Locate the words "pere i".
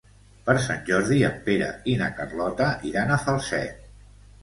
1.51-1.97